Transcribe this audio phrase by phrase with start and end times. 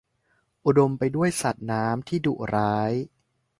[0.65, 2.91] อุดมไปด้วยสัตว์น้ำที่ดุร้าย